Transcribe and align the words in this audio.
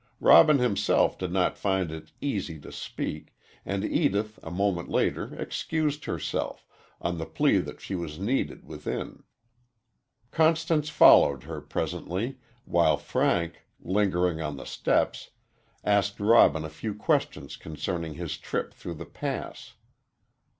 Robin 0.19 0.57
himself 0.57 1.15
did 1.19 1.31
not 1.31 1.59
find 1.59 1.91
it 1.91 2.11
easy 2.21 2.57
to 2.59 2.71
speak, 2.71 3.35
and 3.63 3.85
Edith 3.85 4.39
a 4.41 4.49
moment 4.49 4.89
later 4.89 5.35
excused 5.35 6.05
herself, 6.05 6.65
on 6.99 7.19
the 7.19 7.25
plea 7.27 7.59
that 7.59 7.79
she 7.81 7.93
was 7.93 8.17
needed 8.17 8.65
within. 8.65 9.21
Constance 10.31 10.89
followed 10.89 11.43
her, 11.43 11.61
presently, 11.61 12.39
while 12.65 12.97
Frank, 12.97 13.63
lingering 13.79 14.41
on 14.41 14.57
the 14.57 14.65
steps, 14.65 15.29
asked 15.83 16.19
Robin 16.19 16.65
a 16.65 16.69
few 16.71 16.95
questions 16.95 17.55
concerning 17.55 18.15
his 18.15 18.39
trip 18.39 18.73
through 18.73 18.95
the 18.95 19.05
Pass. 19.05 19.73